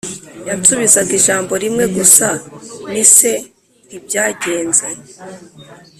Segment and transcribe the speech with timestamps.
[0.47, 2.27] yansubizaga ijambo rimwe gusa:
[2.91, 3.31] “Ni se”.
[3.85, 4.87] Nti: “Byagenze